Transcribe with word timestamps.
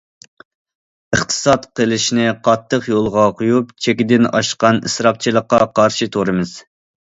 ئىقتىساد 1.17 1.67
قىلىشنى 1.79 2.25
قاتتىق 2.47 2.87
يولغا 2.93 3.27
قويۇپ، 3.43 3.75
چېكىدىن 3.87 4.27
ئاشقان 4.31 4.81
ئىسراپچىلىققا 4.91 5.61
قارىشى 5.75 6.11
تۇرىمىز. 6.19 6.57